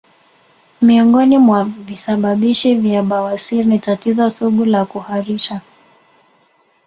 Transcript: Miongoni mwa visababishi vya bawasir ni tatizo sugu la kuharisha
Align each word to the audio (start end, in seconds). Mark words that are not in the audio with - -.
Miongoni 0.81 1.37
mwa 1.37 1.63
visababishi 1.65 2.75
vya 2.75 3.03
bawasir 3.03 3.65
ni 3.65 3.79
tatizo 3.79 4.29
sugu 4.29 4.65
la 4.65 4.85
kuharisha 4.85 5.61